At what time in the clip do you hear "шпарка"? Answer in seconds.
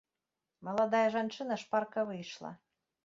1.65-2.07